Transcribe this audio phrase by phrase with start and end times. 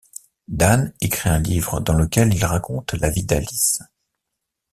[0.47, 3.81] Dan écrit un livre dans lequel il raconte la vie d'Alice.